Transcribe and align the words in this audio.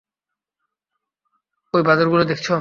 অই 1.73 1.83
পাথরগুলো 1.85 2.23
দেখছ? 2.23 2.47